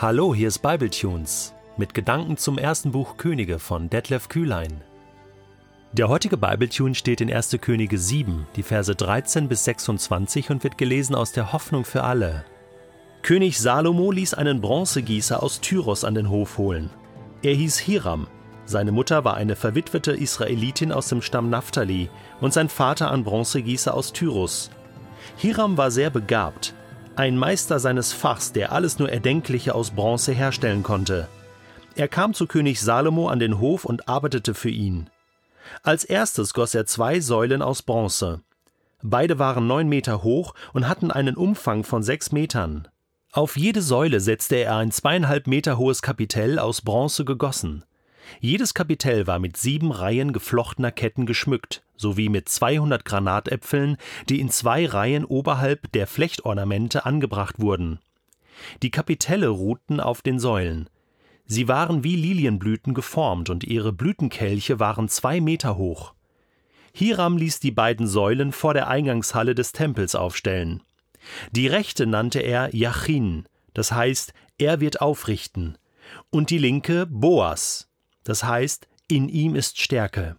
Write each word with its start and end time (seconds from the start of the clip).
Hallo, 0.00 0.32
hier 0.32 0.46
ist 0.46 0.60
Bibletunes 0.60 1.54
mit 1.76 1.92
Gedanken 1.92 2.36
zum 2.36 2.56
ersten 2.56 2.92
Buch 2.92 3.16
Könige 3.16 3.58
von 3.58 3.90
Detlef 3.90 4.28
Kühlein. 4.28 4.80
Der 5.90 6.08
heutige 6.08 6.36
Bibletune 6.36 6.94
steht 6.94 7.20
in 7.20 7.32
1. 7.32 7.58
Könige 7.60 7.98
7, 7.98 8.46
die 8.54 8.62
Verse 8.62 8.94
13 8.94 9.48
bis 9.48 9.64
26 9.64 10.50
und 10.50 10.62
wird 10.62 10.78
gelesen 10.78 11.16
aus 11.16 11.32
der 11.32 11.52
Hoffnung 11.52 11.84
für 11.84 12.04
alle. 12.04 12.44
König 13.22 13.58
Salomo 13.58 14.12
ließ 14.12 14.34
einen 14.34 14.60
Bronzegießer 14.60 15.42
aus 15.42 15.60
Tyros 15.60 16.04
an 16.04 16.14
den 16.14 16.30
Hof 16.30 16.58
holen. 16.58 16.90
Er 17.42 17.54
hieß 17.54 17.78
Hiram. 17.78 18.28
Seine 18.66 18.92
Mutter 18.92 19.24
war 19.24 19.34
eine 19.34 19.56
verwitwete 19.56 20.12
Israelitin 20.12 20.92
aus 20.92 21.08
dem 21.08 21.22
Stamm 21.22 21.50
Naphtali 21.50 22.08
und 22.40 22.52
sein 22.52 22.68
Vater 22.68 23.10
ein 23.10 23.24
Bronzegießer 23.24 23.94
aus 23.94 24.12
Tyros. 24.12 24.70
Hiram 25.36 25.76
war 25.76 25.90
sehr 25.90 26.10
begabt, 26.10 26.72
ein 27.18 27.36
Meister 27.36 27.80
seines 27.80 28.12
Fachs, 28.12 28.52
der 28.52 28.70
alles 28.70 29.00
nur 29.00 29.10
Erdenkliche 29.10 29.74
aus 29.74 29.90
Bronze 29.90 30.32
herstellen 30.32 30.84
konnte. 30.84 31.26
Er 31.96 32.06
kam 32.06 32.32
zu 32.32 32.46
König 32.46 32.80
Salomo 32.80 33.28
an 33.28 33.40
den 33.40 33.58
Hof 33.58 33.84
und 33.84 34.08
arbeitete 34.08 34.54
für 34.54 34.70
ihn. 34.70 35.10
Als 35.82 36.04
erstes 36.04 36.54
goss 36.54 36.76
er 36.76 36.86
zwei 36.86 37.18
Säulen 37.18 37.60
aus 37.60 37.82
Bronze. 37.82 38.42
Beide 39.02 39.40
waren 39.40 39.66
neun 39.66 39.88
Meter 39.88 40.22
hoch 40.22 40.54
und 40.72 40.88
hatten 40.88 41.10
einen 41.10 41.36
Umfang 41.36 41.82
von 41.82 42.04
sechs 42.04 42.30
Metern. 42.30 42.86
Auf 43.32 43.56
jede 43.56 43.82
Säule 43.82 44.20
setzte 44.20 44.56
er 44.56 44.76
ein 44.76 44.92
zweieinhalb 44.92 45.48
Meter 45.48 45.76
hohes 45.76 46.02
Kapitell 46.02 46.60
aus 46.60 46.82
Bronze 46.82 47.24
gegossen. 47.24 47.84
Jedes 48.40 48.74
Kapitell 48.74 49.26
war 49.26 49.38
mit 49.38 49.56
sieben 49.56 49.92
Reihen 49.92 50.32
geflochtener 50.32 50.92
Ketten 50.92 51.26
geschmückt, 51.26 51.82
sowie 51.96 52.28
mit 52.28 52.48
200 52.48 53.04
Granatäpfeln, 53.04 53.96
die 54.28 54.40
in 54.40 54.50
zwei 54.50 54.86
Reihen 54.86 55.24
oberhalb 55.24 55.90
der 55.92 56.06
Flechtornamente 56.06 57.04
angebracht 57.04 57.58
wurden. 57.58 58.00
Die 58.82 58.90
Kapitelle 58.90 59.48
ruhten 59.48 60.00
auf 60.00 60.22
den 60.22 60.38
Säulen. 60.38 60.88
Sie 61.46 61.68
waren 61.68 62.04
wie 62.04 62.16
Lilienblüten 62.16 62.92
geformt 62.92 63.48
und 63.50 63.64
ihre 63.64 63.92
Blütenkelche 63.92 64.78
waren 64.78 65.08
zwei 65.08 65.40
Meter 65.40 65.76
hoch. 65.76 66.12
Hiram 66.92 67.36
ließ 67.36 67.60
die 67.60 67.70
beiden 67.70 68.06
Säulen 68.06 68.52
vor 68.52 68.74
der 68.74 68.88
Eingangshalle 68.88 69.54
des 69.54 69.72
Tempels 69.72 70.14
aufstellen. 70.14 70.82
Die 71.52 71.66
rechte 71.66 72.06
nannte 72.06 72.40
er 72.40 72.74
Jachin, 72.74 73.46
das 73.74 73.92
heißt, 73.92 74.32
er 74.58 74.80
wird 74.80 75.00
aufrichten, 75.00 75.78
und 76.30 76.50
die 76.50 76.58
linke 76.58 77.06
Boas, 77.06 77.87
das 78.28 78.44
heißt, 78.44 78.88
in 79.08 79.30
ihm 79.30 79.54
ist 79.54 79.80
Stärke. 79.80 80.36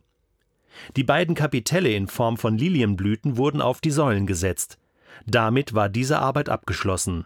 Die 0.95 1.03
beiden 1.03 1.33
Kapitelle 1.33 1.89
in 1.89 2.07
Form 2.07 2.37
von 2.37 2.55
Lilienblüten 2.55 3.35
wurden 3.35 3.61
auf 3.61 3.81
die 3.81 3.89
Säulen 3.89 4.27
gesetzt. 4.27 4.77
Damit 5.25 5.73
war 5.73 5.89
diese 5.89 6.19
Arbeit 6.19 6.49
abgeschlossen. 6.49 7.25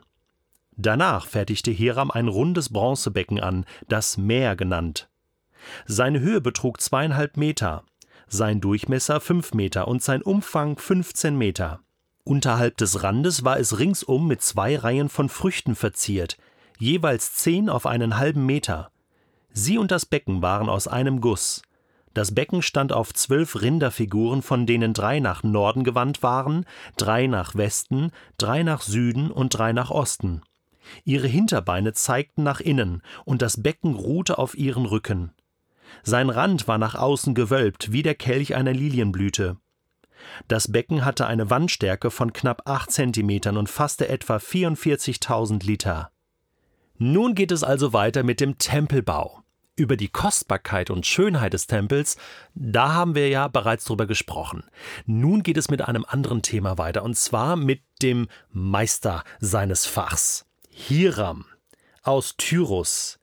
Danach 0.77 1.27
fertigte 1.27 1.69
Hiram 1.69 2.11
ein 2.11 2.29
rundes 2.29 2.71
Bronzebecken 2.71 3.41
an, 3.41 3.65
das 3.89 4.15
Meer 4.15 4.55
genannt. 4.55 5.09
Seine 5.85 6.21
Höhe 6.21 6.39
betrug 6.39 6.79
zweieinhalb 6.79 7.35
Meter, 7.35 7.83
sein 8.29 8.61
Durchmesser 8.61 9.19
fünf 9.19 9.53
Meter 9.53 9.89
und 9.89 10.01
sein 10.01 10.21
Umfang 10.21 10.77
15 10.77 11.37
Meter. 11.37 11.81
Unterhalb 12.23 12.77
des 12.77 13.03
Randes 13.03 13.43
war 13.43 13.59
es 13.59 13.79
ringsum 13.79 14.29
mit 14.29 14.41
zwei 14.41 14.77
Reihen 14.77 15.09
von 15.09 15.27
Früchten 15.27 15.75
verziert, 15.75 16.37
jeweils 16.79 17.33
zehn 17.33 17.67
auf 17.67 17.85
einen 17.85 18.17
halben 18.17 18.45
Meter. 18.45 18.92
Sie 19.55 19.77
und 19.77 19.91
das 19.91 20.07
Becken 20.07 20.41
waren 20.41 20.67
aus 20.67 20.87
einem 20.87 21.21
Guss. 21.21 21.61
Das 22.15 22.33
Becken 22.33 22.63
stand 22.63 22.91
auf 22.91 23.13
zwölf 23.13 23.61
Rinderfiguren, 23.61 24.41
von 24.41 24.65
denen 24.65 24.93
drei 24.93 25.19
nach 25.19 25.43
Norden 25.43 25.83
gewandt 25.83 26.23
waren, 26.23 26.65
drei 26.97 27.27
nach 27.27 27.55
Westen, 27.55 28.11
drei 28.37 28.63
nach 28.63 28.81
Süden 28.81 29.29
und 29.29 29.49
drei 29.49 29.71
nach 29.71 29.91
Osten. 29.91 30.41
Ihre 31.05 31.27
Hinterbeine 31.27 31.93
zeigten 31.93 32.43
nach 32.43 32.59
innen, 32.59 33.03
und 33.25 33.41
das 33.43 33.61
Becken 33.61 33.93
ruhte 33.93 34.39
auf 34.39 34.55
ihren 34.55 34.85
Rücken. 34.85 35.33
Sein 36.01 36.31
Rand 36.31 36.67
war 36.67 36.79
nach 36.79 36.95
außen 36.95 37.35
gewölbt, 37.35 37.91
wie 37.91 38.01
der 38.01 38.15
Kelch 38.15 38.55
einer 38.55 38.73
Lilienblüte. 38.73 39.57
Das 40.47 40.71
Becken 40.71 41.05
hatte 41.05 41.27
eine 41.27 41.51
Wandstärke 41.51 42.09
von 42.09 42.33
knapp 42.33 42.67
acht 42.67 42.91
Zentimetern 42.91 43.57
und 43.57 43.69
fasste 43.69 44.07
etwa 44.07 44.37
44.000 44.37 45.63
Liter. 45.63 46.11
Nun 46.97 47.35
geht 47.35 47.51
es 47.51 47.63
also 47.63 47.93
weiter 47.93 48.23
mit 48.23 48.39
dem 48.39 48.57
Tempelbau 48.57 49.42
über 49.75 49.97
die 49.97 50.09
Kostbarkeit 50.09 50.89
und 50.89 51.05
Schönheit 51.05 51.53
des 51.53 51.67
Tempels, 51.67 52.17
da 52.53 52.93
haben 52.93 53.15
wir 53.15 53.29
ja 53.29 53.47
bereits 53.47 53.85
drüber 53.85 54.05
gesprochen. 54.05 54.63
Nun 55.05 55.43
geht 55.43 55.57
es 55.57 55.69
mit 55.69 55.81
einem 55.81 56.05
anderen 56.07 56.41
Thema 56.41 56.77
weiter, 56.77 57.03
und 57.03 57.17
zwar 57.17 57.55
mit 57.55 57.81
dem 58.01 58.27
Meister 58.51 59.23
seines 59.39 59.85
Fachs. 59.85 60.45
Hiram 60.69 61.45
aus 62.03 62.35
Tyrus 62.37 63.19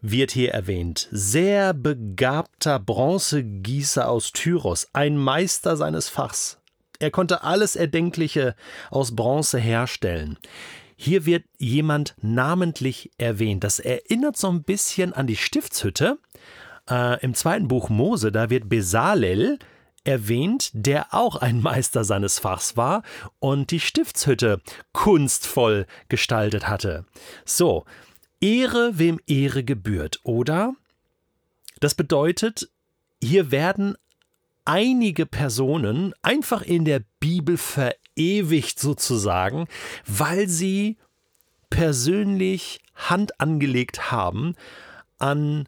wird 0.00 0.30
hier 0.30 0.52
erwähnt. 0.52 1.08
Sehr 1.10 1.74
begabter 1.74 2.78
Bronzegießer 2.78 4.08
aus 4.08 4.32
Tyros, 4.32 4.88
ein 4.92 5.16
Meister 5.16 5.76
seines 5.76 6.08
Fachs. 6.08 6.58
Er 7.00 7.10
konnte 7.10 7.42
alles 7.42 7.76
Erdenkliche 7.76 8.54
aus 8.90 9.14
Bronze 9.14 9.58
herstellen. 9.58 10.38
Hier 11.00 11.26
wird 11.26 11.44
jemand 11.58 12.16
namentlich 12.20 13.12
erwähnt. 13.18 13.62
Das 13.62 13.78
erinnert 13.78 14.36
so 14.36 14.50
ein 14.50 14.64
bisschen 14.64 15.12
an 15.12 15.28
die 15.28 15.36
Stiftshütte. 15.36 16.18
Äh, 16.90 17.24
Im 17.24 17.34
zweiten 17.34 17.68
Buch 17.68 17.88
Mose, 17.88 18.32
da 18.32 18.50
wird 18.50 18.68
Besalel 18.68 19.60
erwähnt, 20.02 20.70
der 20.72 21.14
auch 21.14 21.36
ein 21.36 21.60
Meister 21.62 22.02
seines 22.02 22.40
Fachs 22.40 22.76
war 22.76 23.04
und 23.38 23.70
die 23.70 23.78
Stiftshütte 23.78 24.60
kunstvoll 24.92 25.86
gestaltet 26.08 26.66
hatte. 26.66 27.04
So, 27.44 27.84
Ehre 28.40 28.98
wem 28.98 29.20
Ehre 29.28 29.62
gebührt, 29.62 30.18
oder? 30.24 30.74
Das 31.78 31.94
bedeutet, 31.94 32.70
hier 33.22 33.52
werden 33.52 33.96
einige 34.68 35.24
Personen 35.24 36.12
einfach 36.20 36.60
in 36.60 36.84
der 36.84 37.00
Bibel 37.20 37.56
verewigt 37.56 38.78
sozusagen, 38.78 39.66
weil 40.06 40.46
sie 40.46 40.98
persönlich 41.70 42.80
Hand 42.94 43.40
angelegt 43.40 44.10
haben 44.12 44.54
an 45.18 45.66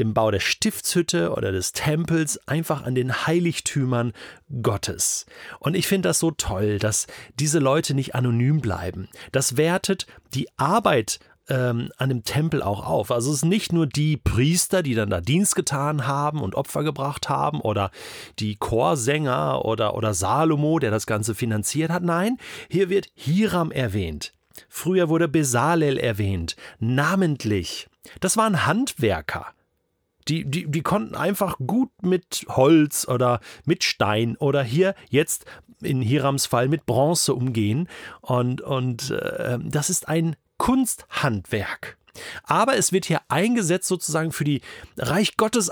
dem 0.00 0.12
Bau 0.12 0.32
der 0.32 0.40
Stiftshütte 0.40 1.30
oder 1.30 1.52
des 1.52 1.72
Tempels, 1.72 2.48
einfach 2.48 2.82
an 2.82 2.96
den 2.96 3.26
Heiligtümern 3.26 4.12
Gottes. 4.60 5.26
Und 5.60 5.76
ich 5.76 5.86
finde 5.86 6.08
das 6.08 6.18
so 6.18 6.32
toll, 6.32 6.80
dass 6.80 7.06
diese 7.38 7.60
Leute 7.60 7.94
nicht 7.94 8.16
anonym 8.16 8.60
bleiben. 8.60 9.08
Das 9.30 9.56
wertet 9.56 10.06
die 10.34 10.48
Arbeit 10.56 11.20
ähm, 11.48 11.90
an 11.96 12.08
dem 12.08 12.24
Tempel 12.24 12.62
auch 12.62 12.86
auf. 12.86 13.10
Also 13.10 13.32
es 13.32 13.40
sind 13.40 13.48
nicht 13.48 13.72
nur 13.72 13.86
die 13.86 14.16
Priester, 14.16 14.82
die 14.82 14.94
dann 14.94 15.10
da 15.10 15.20
Dienst 15.20 15.56
getan 15.56 16.06
haben 16.06 16.40
und 16.40 16.54
Opfer 16.54 16.84
gebracht 16.84 17.28
haben 17.28 17.60
oder 17.60 17.90
die 18.38 18.56
Chorsänger 18.56 19.64
oder, 19.64 19.94
oder 19.94 20.14
Salomo, 20.14 20.78
der 20.78 20.90
das 20.90 21.06
Ganze 21.06 21.34
finanziert 21.34 21.90
hat. 21.90 22.02
Nein, 22.02 22.38
hier 22.68 22.88
wird 22.88 23.08
Hiram 23.14 23.70
erwähnt. 23.70 24.32
Früher 24.68 25.08
wurde 25.08 25.28
Besalel 25.28 25.98
erwähnt, 25.98 26.56
namentlich. 26.78 27.88
Das 28.20 28.36
waren 28.36 28.66
Handwerker. 28.66 29.46
Die, 30.28 30.44
die, 30.44 30.70
die 30.70 30.82
konnten 30.82 31.16
einfach 31.16 31.56
gut 31.58 31.90
mit 32.02 32.46
Holz 32.48 33.08
oder 33.08 33.40
mit 33.64 33.82
Stein 33.82 34.36
oder 34.36 34.62
hier 34.62 34.94
jetzt 35.10 35.46
in 35.82 36.00
Hirams 36.00 36.46
Fall 36.46 36.68
mit 36.68 36.86
Bronze 36.86 37.34
umgehen. 37.34 37.88
Und, 38.20 38.60
und 38.60 39.10
äh, 39.10 39.58
das 39.60 39.90
ist 39.90 40.08
ein 40.08 40.36
Kunsthandwerk. 40.62 41.98
Aber 42.44 42.76
es 42.76 42.92
wird 42.92 43.06
hier 43.06 43.22
eingesetzt 43.26 43.88
sozusagen 43.88 44.30
für 44.30 44.44
die 44.44 44.60
Reich 44.96 45.36
Gottes. 45.36 45.70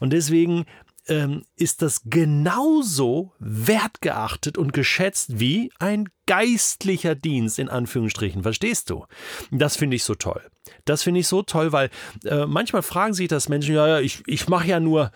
Und 0.00 0.14
deswegen 0.14 0.64
ähm, 1.08 1.42
ist 1.56 1.82
das 1.82 2.00
genauso 2.06 3.34
wertgeachtet 3.38 4.56
und 4.56 4.72
geschätzt 4.72 5.38
wie 5.40 5.70
ein 5.78 6.08
geistlicher 6.28 7.14
Dienst 7.14 7.58
in 7.58 7.70
Anführungsstrichen. 7.70 8.42
Verstehst 8.42 8.90
du? 8.90 9.06
Das 9.50 9.76
finde 9.76 9.96
ich 9.96 10.04
so 10.04 10.14
toll. 10.14 10.42
Das 10.84 11.02
finde 11.02 11.20
ich 11.20 11.26
so 11.26 11.42
toll, 11.42 11.72
weil 11.72 11.88
äh, 12.26 12.44
manchmal 12.44 12.82
fragen 12.82 13.14
sich 13.14 13.28
das 13.28 13.48
Menschen, 13.48 13.74
ja, 13.74 13.88
ja, 13.88 14.00
ich, 14.00 14.22
ich 14.26 14.46
mache 14.46 14.68
ja 14.68 14.78
nur 14.78 15.10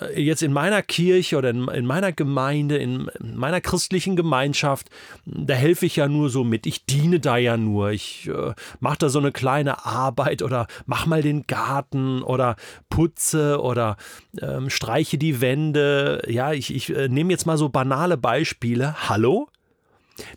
äh, 0.00 0.18
jetzt 0.20 0.42
in 0.42 0.54
meiner 0.54 0.80
Kirche 0.80 1.36
oder 1.36 1.50
in, 1.50 1.68
in 1.68 1.84
meiner 1.84 2.12
Gemeinde, 2.12 2.78
in, 2.78 3.10
in, 3.20 3.36
meiner 3.36 3.60
christlichen 3.60 4.16
Gemeinschaft, 4.16 4.88
da 5.26 5.52
helfe 5.52 5.84
ich 5.84 5.96
ja 5.96 6.08
nur 6.08 6.30
so 6.30 6.44
mit, 6.44 6.66
ich 6.66 6.86
diene 6.86 7.20
da 7.20 7.36
ja 7.36 7.58
nur, 7.58 7.90
ich 7.90 8.26
äh, 8.28 8.54
mache 8.80 8.98
da 9.00 9.08
so 9.10 9.18
eine 9.18 9.32
kleine 9.32 9.84
Arbeit 9.84 10.40
oder 10.40 10.66
mach 10.86 11.04
mal 11.04 11.20
den 11.20 11.46
Garten 11.46 12.22
oder 12.22 12.56
putze 12.88 13.60
oder 13.60 13.98
ähm, 14.40 14.70
streiche 14.70 15.18
die 15.18 15.42
Wände. 15.42 16.22
Ja, 16.26 16.54
ich, 16.54 16.74
ich 16.74 16.88
äh, 16.88 17.08
nehme 17.08 17.32
jetzt 17.32 17.46
mal 17.46 17.58
so 17.58 17.68
banale 17.68 18.16
Beispiele. 18.16 19.08
Hallo? 19.10 19.48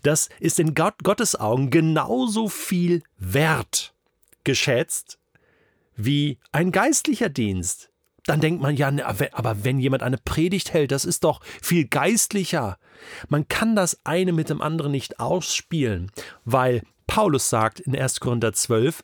Das 0.03 0.29
ist 0.39 0.59
in 0.59 0.74
Gott, 0.74 0.95
Gottes 1.03 1.35
Augen 1.39 1.69
genauso 1.69 2.50
viel 2.50 3.03
wert 3.18 3.94
geschätzt 4.44 5.19
wie 5.95 6.38
ein 6.51 6.71
geistlicher 6.71 7.29
Dienst. 7.29 7.89
Dann 8.25 8.41
denkt 8.41 8.62
man 8.62 8.75
ja, 8.75 8.91
ne, 8.91 9.06
aber 9.06 9.63
wenn 9.63 9.79
jemand 9.79 10.03
eine 10.03 10.18
Predigt 10.18 10.74
hält, 10.74 10.91
das 10.91 11.06
ist 11.06 11.24
doch 11.24 11.41
viel 11.62 11.88
geistlicher. 11.88 12.77
Man 13.29 13.47
kann 13.47 13.75
das 13.75 14.00
eine 14.03 14.33
mit 14.33 14.50
dem 14.50 14.62
anderen 14.62 14.91
nicht 14.91 15.19
ausspielen, 15.19 16.12
weil 16.44 16.81
Paulus 17.07 17.50
sagt 17.50 17.80
in 17.80 17.95
1. 17.95 18.19
Korinther 18.19 18.53
12, 18.53 19.03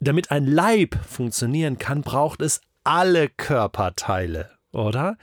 damit 0.00 0.30
ein 0.30 0.46
Leib 0.46 0.98
funktionieren 1.06 1.78
kann, 1.78 2.02
braucht 2.02 2.40
es 2.40 2.60
alle 2.82 3.28
Körperteile, 3.28 4.50
oder? 4.72 5.18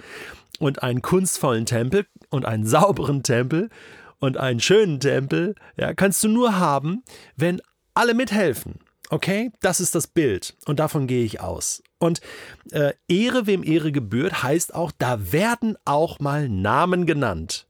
Und 0.60 0.84
einen 0.84 1.02
kunstvollen 1.02 1.66
Tempel 1.66 2.06
und 2.30 2.46
einen 2.46 2.66
sauberen 2.66 3.24
Tempel 3.24 3.70
und 4.20 4.38
einen 4.38 4.60
schönen 4.60 5.00
Tempel, 5.00 5.56
ja, 5.78 5.94
kannst 5.94 6.24
du 6.24 6.28
nur 6.28 6.58
haben, 6.58 7.04
wenn 7.36 7.62
alle 7.94 8.14
mithelfen. 8.14 8.80
Okay, 9.10 9.52
das 9.62 9.80
ist 9.80 9.94
das 9.94 10.08
Bild 10.08 10.56
und 10.66 10.80
davon 10.80 11.08
gehe 11.08 11.24
ich 11.24 11.40
aus. 11.40 11.84
Und 12.00 12.22
äh, 12.72 12.94
Ehre, 13.08 13.46
wem 13.46 13.64
Ehre 13.64 13.92
gebührt, 13.92 14.44
heißt 14.44 14.74
auch, 14.74 14.92
da 14.98 15.32
werden 15.32 15.78
auch 15.86 16.20
mal 16.20 16.50
Namen 16.50 17.06
genannt. 17.06 17.68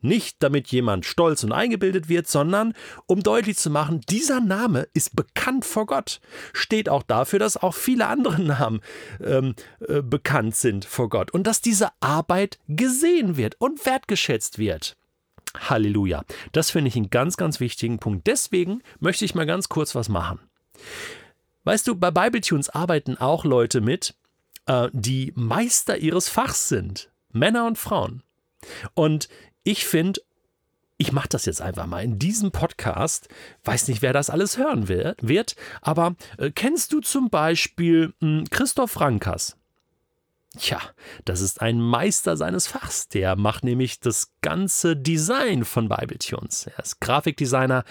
Nicht 0.00 0.36
damit 0.42 0.68
jemand 0.68 1.04
stolz 1.06 1.42
und 1.42 1.52
eingebildet 1.52 2.08
wird, 2.08 2.28
sondern 2.28 2.74
um 3.06 3.22
deutlich 3.22 3.58
zu 3.58 3.68
machen, 3.68 4.00
dieser 4.08 4.40
Name 4.40 4.86
ist 4.94 5.16
bekannt 5.16 5.64
vor 5.64 5.86
Gott. 5.86 6.20
Steht 6.52 6.88
auch 6.88 7.02
dafür, 7.02 7.38
dass 7.38 7.56
auch 7.56 7.74
viele 7.74 8.06
andere 8.06 8.40
Namen 8.42 8.80
ähm, 9.22 9.54
äh, 9.86 10.00
bekannt 10.00 10.54
sind 10.54 10.84
vor 10.84 11.08
Gott 11.08 11.32
und 11.32 11.46
dass 11.46 11.60
diese 11.60 11.88
Arbeit 12.00 12.58
gesehen 12.68 13.36
wird 13.36 13.56
und 13.58 13.84
wertgeschätzt 13.84 14.58
wird. 14.58 14.96
Halleluja. 15.56 16.24
Das 16.52 16.70
finde 16.70 16.88
ich 16.88 16.96
einen 16.96 17.10
ganz, 17.10 17.36
ganz 17.36 17.60
wichtigen 17.60 17.98
Punkt. 17.98 18.26
Deswegen 18.26 18.82
möchte 19.00 19.24
ich 19.24 19.34
mal 19.34 19.46
ganz 19.46 19.68
kurz 19.68 19.94
was 19.94 20.08
machen. 20.08 20.40
Weißt 21.64 21.86
du, 21.86 21.94
bei 21.94 22.10
Bibletunes 22.10 22.70
arbeiten 22.70 23.18
auch 23.18 23.44
Leute 23.44 23.80
mit, 23.80 24.14
äh, 24.66 24.88
die 24.92 25.32
Meister 25.34 25.98
ihres 25.98 26.28
Fachs 26.28 26.68
sind. 26.68 27.10
Männer 27.30 27.66
und 27.66 27.76
Frauen. 27.76 28.22
Und 28.94 29.28
ich 29.64 29.84
finde, 29.84 30.20
ich 30.96 31.12
mache 31.12 31.28
das 31.28 31.44
jetzt 31.44 31.60
einfach 31.60 31.86
mal 31.86 32.02
in 32.02 32.18
diesem 32.18 32.52
Podcast. 32.52 33.28
Weiß 33.64 33.88
nicht, 33.88 34.00
wer 34.00 34.12
das 34.12 34.30
alles 34.30 34.56
hören 34.56 34.88
wird, 34.88 35.56
aber 35.82 36.16
äh, 36.38 36.50
kennst 36.50 36.92
du 36.92 37.00
zum 37.00 37.28
Beispiel 37.28 38.14
äh, 38.22 38.44
Christoph 38.50 38.98
Rankas? 38.98 39.57
Tja, 40.56 40.80
das 41.24 41.40
ist 41.40 41.60
ein 41.60 41.80
Meister 41.80 42.36
seines 42.36 42.66
Fachs. 42.66 43.08
Der 43.08 43.36
macht 43.36 43.64
nämlich 43.64 44.00
das 44.00 44.32
ganze 44.40 44.96
Design 44.96 45.64
von 45.64 45.88
Bibletunes. 45.88 46.66
Er 46.66 46.82
ist 46.82 47.00
Grafikdesigner 47.00 47.84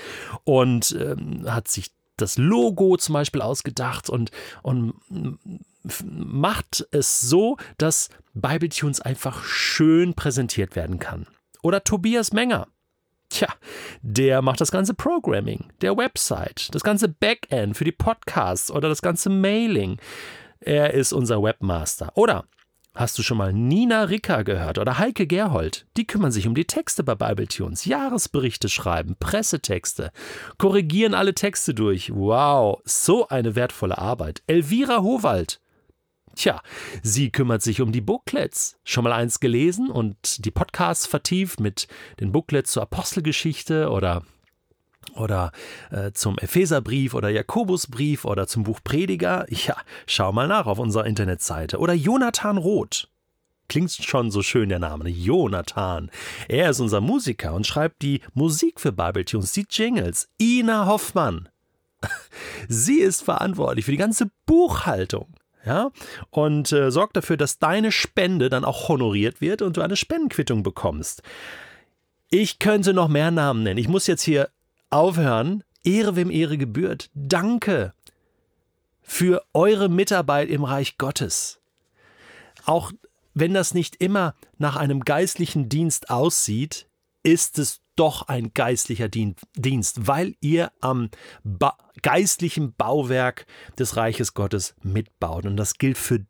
und 0.44 0.92
ähm, 1.00 1.46
hat 1.48 1.68
sich 1.68 1.92
das 2.18 2.38
Logo 2.38 2.98
zum 2.98 3.14
Beispiel 3.14 3.42
ausgedacht 3.42 4.10
und, 4.10 4.32
und 4.64 4.96
macht 6.04 6.88
es 6.92 7.22
so, 7.22 7.58
dass 7.78 8.10
Bibletunes 8.34 9.02
einfach 9.02 9.44
schön 9.44 10.16
präsentiert 10.16 10.76
werden 10.76 10.98
kann. 11.00 11.28
Oder 11.62 11.84
Tobias 11.84 12.34
Menger. 12.34 12.68
Tja, 13.30 13.50
der 14.02 14.42
macht 14.42 14.62
das 14.62 14.72
ganze 14.72 14.94
Programming, 14.94 15.66
der 15.82 15.98
Website, 15.98 16.74
das 16.74 16.82
ganze 16.82 17.10
Backend 17.10 17.76
für 17.76 17.84
die 17.84 17.92
Podcasts 17.92 18.72
oder 18.72 18.88
das 18.88 19.02
ganze 19.02 19.30
Mailing. 19.30 19.98
Er 20.60 20.94
ist 20.94 21.14
unser 21.14 21.42
Webmaster. 21.42 22.12
Oder 22.16 22.46
Hast 22.98 23.20
du 23.20 23.22
schon 23.22 23.38
mal 23.38 23.54
Nina 23.54 24.06
Ricker 24.06 24.44
gehört 24.44 24.80
oder 24.80 24.98
Heike 24.98 25.28
Gerhold? 25.28 25.86
Die 25.98 26.08
kümmern 26.08 26.32
sich 26.32 26.48
um 26.48 26.56
die 26.56 26.66
Texte 26.66 27.04
bei 27.04 27.14
Bibletunes, 27.14 27.86
Jahresberichte 27.86 28.70
schreiben, 28.70 29.16
Pressetexte, 29.20 30.12
korrigieren 30.58 31.14
alle 31.14 31.36
Texte 31.36 31.76
durch. 31.76 32.12
Wow, 32.12 32.82
so 32.86 33.28
eine 33.28 33.56
wertvolle 33.56 34.00
Arbeit. 34.00 34.42
Elvira 34.48 35.04
Howald. 35.04 35.62
Tja, 36.34 36.60
sie 37.04 37.30
kümmert 37.32 37.62
sich 37.62 37.82
um 37.82 37.92
die 37.92 38.02
Booklets. 38.02 38.80
Schon 38.84 39.04
mal 39.04 39.14
eins 39.14 39.40
gelesen 39.40 39.92
und 39.92 40.44
die 40.44 40.52
Podcasts 40.52 41.06
vertieft 41.06 41.60
mit 41.60 41.88
den 42.20 42.32
Booklets 42.32 42.72
zur 42.72 42.82
Apostelgeschichte 42.82 43.92
oder 43.92 44.24
oder 45.16 45.52
äh, 45.92 46.12
zum 46.12 46.38
Epheserbrief 46.38 47.14
oder 47.14 47.30
Jakobusbrief 47.30 48.26
oder 48.26 48.48
zum 48.48 48.64
Buch 48.64 48.80
Prediger, 48.84 49.46
ja, 49.50 49.76
schau 50.06 50.32
mal 50.32 50.48
nach 50.48 50.68
auf 50.68 50.80
unserer 50.80 51.06
Internetseite. 51.06 51.80
Oder 51.80 51.94
Jonathan 51.94 52.58
Roth. 52.58 53.10
Klingt 53.70 53.92
schon 53.92 54.32
so 54.32 54.42
schön 54.44 54.70
der 54.70 54.80
Name, 54.80 55.10
Jonathan. 55.10 56.10
Er 56.48 56.70
ist 56.70 56.80
unser 56.80 57.02
Musiker 57.02 57.54
und 57.54 57.68
schreibt 57.68 58.02
die 58.02 58.22
Musik 58.34 58.80
für 58.80 58.94
Bibletunes, 58.94 59.52
die 59.52 59.66
Jingles. 59.70 60.30
Ina 60.40 60.86
Hoffmann. 60.86 61.50
Sie 62.70 63.00
ist 63.00 63.24
verantwortlich 63.24 63.86
für 63.86 63.92
die 63.92 63.98
ganze 63.98 64.30
Buchhaltung. 64.46 65.34
Ja, 65.66 65.92
und 66.30 66.72
äh, 66.72 66.92
sorgt 66.92 67.18
dafür, 67.18 67.36
dass 67.36 67.60
deine 67.60 67.92
Spende 67.92 68.48
dann 68.48 68.64
auch 68.64 68.88
honoriert 68.88 69.42
wird 69.42 69.62
und 69.62 69.76
du 69.76 69.82
eine 69.82 69.98
Spendenquittung 69.98 70.64
bekommst. 70.64 71.24
Ich 72.30 72.60
könnte 72.60 72.94
noch 72.94 73.10
mehr 73.10 73.32
Namen 73.32 73.64
nennen. 73.64 73.78
Ich 73.78 73.90
muss 73.90 74.08
jetzt 74.08 74.22
hier 74.22 74.50
aufhören. 74.90 75.64
Ehre, 75.84 76.16
wem 76.16 76.30
Ehre 76.30 76.58
gebührt. 76.58 77.10
Danke 77.14 77.94
für 79.02 79.44
eure 79.54 79.90
Mitarbeit 79.90 80.50
im 80.50 80.64
Reich 80.64 80.98
Gottes. 80.98 81.62
Auch 82.66 82.92
wenn 83.34 83.54
das 83.54 83.74
nicht 83.74 83.96
immer 83.98 84.36
nach 84.58 84.76
einem 84.76 85.02
geistlichen 85.02 85.70
Dienst 85.70 86.10
aussieht, 86.10 86.88
ist 87.24 87.58
es 87.60 87.82
doch 87.96 88.28
ein 88.28 88.54
geistlicher 88.54 89.10
Dienst, 89.10 90.08
weil 90.08 90.36
ihr 90.42 90.72
am 90.82 91.10
ba 91.44 91.78
geistlichen 92.04 92.74
Bauwerk 92.74 93.48
des 93.80 93.96
Reiches 93.96 94.34
Gottes 94.34 94.76
mitbaut. 94.84 95.46
Und 95.46 95.58
das 95.58 95.76
gilt 95.76 95.98
für 95.98 96.26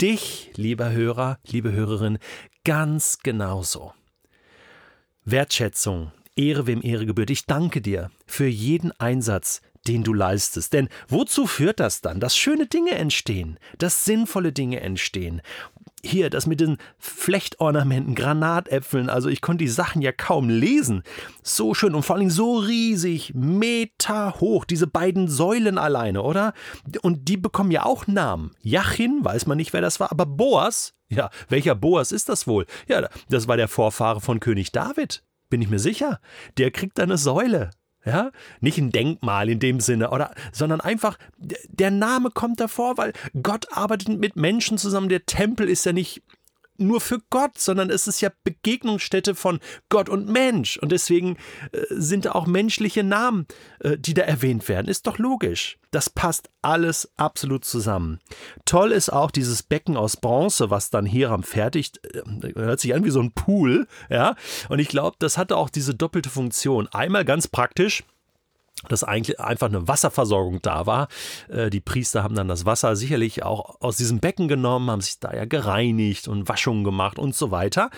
dich, 0.00 0.50
lieber 0.54 0.90
Hörer, 0.90 1.38
liebe 1.46 1.72
Hörerin, 1.72 2.18
ganz 2.64 3.18
genauso. 3.18 3.92
Wertschätzung, 5.24 6.12
Ehre 6.40 6.66
wem 6.66 6.82
Ehre 6.82 7.06
gebührt. 7.06 7.30
Ich 7.30 7.46
danke 7.46 7.80
dir 7.82 8.10
für 8.26 8.46
jeden 8.46 8.92
Einsatz, 8.98 9.60
den 9.86 10.02
du 10.02 10.14
leistest. 10.14 10.72
Denn 10.72 10.88
wozu 11.08 11.46
führt 11.46 11.80
das 11.80 12.00
dann? 12.00 12.20
Dass 12.20 12.36
schöne 12.36 12.66
Dinge 12.66 12.92
entstehen, 12.92 13.58
dass 13.78 14.04
sinnvolle 14.04 14.52
Dinge 14.52 14.80
entstehen. 14.80 15.42
Hier, 16.02 16.30
das 16.30 16.46
mit 16.46 16.60
den 16.60 16.78
Flechtornamenten, 16.98 18.14
Granatäpfeln, 18.14 19.10
also 19.10 19.28
ich 19.28 19.42
konnte 19.42 19.64
die 19.64 19.70
Sachen 19.70 20.00
ja 20.00 20.12
kaum 20.12 20.48
lesen. 20.48 21.02
So 21.42 21.74
schön 21.74 21.94
und 21.94 22.04
vor 22.04 22.16
allem 22.16 22.30
so 22.30 22.56
riesig, 22.56 23.34
Meter 23.34 24.40
hoch, 24.40 24.64
diese 24.64 24.86
beiden 24.86 25.28
Säulen 25.28 25.76
alleine, 25.76 26.22
oder? 26.22 26.54
Und 27.02 27.28
die 27.28 27.36
bekommen 27.36 27.70
ja 27.70 27.84
auch 27.84 28.06
Namen. 28.06 28.52
Jachin, 28.62 29.22
weiß 29.22 29.46
man 29.46 29.58
nicht, 29.58 29.74
wer 29.74 29.82
das 29.82 30.00
war, 30.00 30.10
aber 30.10 30.24
Boas, 30.24 30.94
ja, 31.10 31.28
welcher 31.50 31.74
Boas 31.74 32.12
ist 32.12 32.30
das 32.30 32.46
wohl? 32.46 32.64
Ja, 32.88 33.06
das 33.28 33.46
war 33.46 33.58
der 33.58 33.68
Vorfahre 33.68 34.22
von 34.22 34.40
König 34.40 34.72
David 34.72 35.22
bin 35.50 35.60
ich 35.60 35.68
mir 35.68 35.78
sicher. 35.78 36.20
Der 36.56 36.70
kriegt 36.70 36.98
eine 36.98 37.18
Säule. 37.18 37.70
Ja, 38.02 38.30
nicht 38.60 38.78
ein 38.78 38.92
Denkmal 38.92 39.50
in 39.50 39.58
dem 39.58 39.78
Sinne, 39.78 40.10
oder, 40.10 40.32
sondern 40.52 40.80
einfach, 40.80 41.18
der 41.36 41.90
Name 41.90 42.30
kommt 42.30 42.58
davor, 42.58 42.96
weil 42.96 43.12
Gott 43.42 43.66
arbeitet 43.72 44.18
mit 44.18 44.36
Menschen 44.36 44.78
zusammen. 44.78 45.10
Der 45.10 45.26
Tempel 45.26 45.68
ist 45.68 45.84
ja 45.84 45.92
nicht 45.92 46.22
nur 46.80 47.00
für 47.00 47.18
Gott, 47.30 47.58
sondern 47.58 47.90
es 47.90 48.06
ist 48.06 48.20
ja 48.20 48.30
Begegnungsstätte 48.44 49.34
von 49.34 49.60
Gott 49.88 50.08
und 50.08 50.28
Mensch. 50.28 50.78
Und 50.78 50.92
deswegen 50.92 51.36
äh, 51.72 51.82
sind 51.90 52.28
auch 52.28 52.46
menschliche 52.46 53.04
Namen, 53.04 53.46
äh, 53.80 53.98
die 53.98 54.14
da 54.14 54.22
erwähnt 54.22 54.68
werden. 54.68 54.88
Ist 54.88 55.06
doch 55.06 55.18
logisch. 55.18 55.78
Das 55.90 56.08
passt 56.08 56.50
alles 56.62 57.10
absolut 57.16 57.64
zusammen. 57.64 58.20
Toll 58.64 58.92
ist 58.92 59.12
auch 59.12 59.30
dieses 59.30 59.62
Becken 59.62 59.96
aus 59.96 60.16
Bronze, 60.16 60.70
was 60.70 60.90
dann 60.90 61.06
Hiram 61.06 61.42
fertigt. 61.42 62.00
Äh, 62.04 62.54
hört 62.54 62.80
sich 62.80 62.94
an 62.94 63.04
wie 63.04 63.10
so 63.10 63.20
ein 63.20 63.32
Pool, 63.32 63.86
ja. 64.08 64.36
Und 64.68 64.78
ich 64.78 64.88
glaube, 64.88 65.16
das 65.18 65.38
hatte 65.38 65.56
auch 65.56 65.70
diese 65.70 65.94
doppelte 65.94 66.30
Funktion. 66.30 66.88
Einmal 66.88 67.24
ganz 67.24 67.48
praktisch 67.48 68.04
dass 68.88 69.04
eigentlich 69.04 69.40
einfach 69.40 69.68
eine 69.68 69.86
Wasserversorgung 69.88 70.62
da 70.62 70.86
war. 70.86 71.08
Äh, 71.48 71.70
die 71.70 71.80
Priester 71.80 72.22
haben 72.22 72.34
dann 72.34 72.48
das 72.48 72.64
Wasser 72.64 72.96
sicherlich 72.96 73.42
auch 73.42 73.80
aus 73.80 73.96
diesem 73.96 74.20
Becken 74.20 74.48
genommen, 74.48 74.90
haben 74.90 75.00
sich 75.00 75.18
da 75.18 75.32
ja 75.34 75.44
gereinigt 75.44 76.28
und 76.28 76.48
Waschungen 76.48 76.84
gemacht 76.84 77.18
und 77.18 77.34
so 77.34 77.50
weiter. 77.50 77.90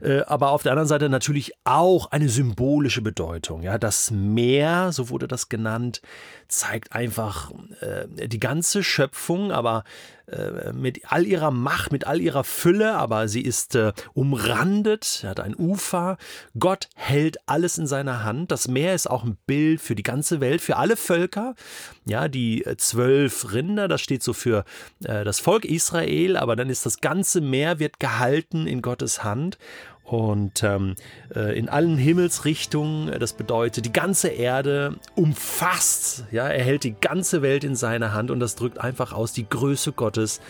Äh, 0.00 0.22
aber 0.22 0.50
auf 0.50 0.62
der 0.62 0.72
anderen 0.72 0.88
Seite 0.88 1.08
natürlich 1.08 1.52
auch 1.64 2.10
eine 2.10 2.28
symbolische 2.28 3.02
Bedeutung. 3.02 3.62
Ja, 3.62 3.78
das 3.78 4.10
Meer, 4.10 4.92
so 4.92 5.10
wurde 5.10 5.28
das 5.28 5.48
genannt, 5.48 6.00
zeigt 6.48 6.92
einfach 6.92 7.52
äh, 7.80 8.28
die 8.28 8.40
ganze 8.40 8.82
Schöpfung, 8.82 9.52
aber 9.52 9.84
äh, 10.30 10.72
mit 10.72 11.12
all 11.12 11.26
ihrer 11.26 11.50
Macht, 11.50 11.92
mit 11.92 12.06
all 12.06 12.20
ihrer 12.20 12.44
Fülle, 12.44 12.94
aber 12.94 13.28
sie 13.28 13.42
ist 13.42 13.74
äh, 13.74 13.92
umrandet, 14.14 15.24
hat 15.26 15.40
ein 15.40 15.56
Ufer. 15.56 16.16
Gott 16.58 16.88
hält 16.94 17.38
alles 17.46 17.78
in 17.78 17.86
seiner 17.86 18.24
Hand. 18.24 18.50
Das 18.50 18.68
Meer 18.68 18.94
ist 18.94 19.10
auch 19.10 19.24
ein 19.24 19.36
Bild 19.46 19.80
für 19.80 19.94
die 19.94 20.02
ganze 20.02 20.40
Welt, 20.40 20.60
für 20.60 20.76
alle 20.76 20.96
Völker. 20.96 21.54
Ja, 22.06 22.28
die 22.28 22.64
äh, 22.64 22.76
zwölf 22.76 23.52
Rinder, 23.52 23.88
das 23.88 24.00
steht 24.00 24.22
so 24.22 24.32
für 24.32 24.64
äh, 25.04 25.24
das 25.24 25.40
Volk 25.40 25.64
Israel, 25.64 26.36
aber 26.36 26.56
dann 26.56 26.70
ist 26.70 26.86
das 26.86 27.00
ganze 27.00 27.40
Meer 27.40 27.78
wird 27.78 28.00
gehalten 28.00 28.66
in 28.66 28.82
Gottes 28.82 29.24
Hand 29.24 29.58
und 30.04 30.62
ähm, 30.64 30.96
äh, 31.34 31.56
in 31.56 31.68
allen 31.68 31.96
Himmelsrichtungen. 31.96 33.18
Das 33.18 33.32
bedeutet, 33.32 33.84
die 33.84 33.92
ganze 33.92 34.28
Erde 34.28 34.96
umfasst, 35.14 36.24
ja, 36.32 36.48
er 36.48 36.64
hält 36.64 36.84
die 36.84 36.96
ganze 37.00 37.42
Welt 37.42 37.64
in 37.64 37.76
seiner 37.76 38.12
Hand 38.12 38.30
und 38.30 38.40
das 38.40 38.56
drückt 38.56 38.78
einfach 38.78 39.12
aus 39.12 39.32
die 39.32 39.48
Größe 39.48 39.92
Gottes. 39.92 40.40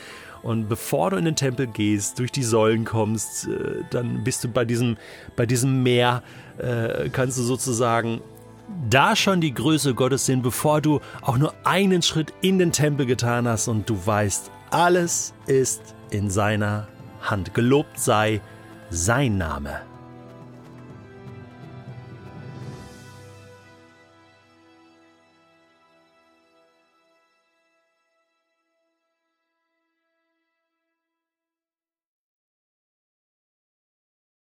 Und 0.42 0.68
bevor 0.68 1.10
du 1.10 1.18
in 1.18 1.26
den 1.26 1.36
Tempel 1.36 1.66
gehst, 1.66 2.18
durch 2.18 2.32
die 2.32 2.42
Säulen 2.42 2.84
kommst, 2.84 3.48
äh, 3.48 3.84
dann 3.90 4.24
bist 4.24 4.44
du 4.44 4.48
bei 4.48 4.64
diesem, 4.64 4.96
bei 5.36 5.44
diesem 5.44 5.82
Meer, 5.82 6.22
äh, 6.58 7.10
kannst 7.10 7.38
du 7.38 7.42
sozusagen 7.42 8.20
da 8.88 9.16
schon 9.16 9.40
die 9.40 9.52
Größe 9.52 9.94
Gottes 9.94 10.26
sehen, 10.26 10.42
bevor 10.42 10.80
du 10.80 11.00
auch 11.22 11.36
nur 11.36 11.52
einen 11.64 12.02
Schritt 12.02 12.32
in 12.40 12.58
den 12.58 12.72
Tempel 12.72 13.04
getan 13.04 13.48
hast 13.48 13.68
und 13.68 13.88
du 13.90 13.98
weißt, 14.06 14.50
alles 14.70 15.34
ist 15.46 15.94
in 16.10 16.30
seiner 16.30 16.88
Hand. 17.20 17.52
Gelobt 17.54 17.98
sei 17.98 18.40
sein 18.90 19.38
Name. 19.38 19.89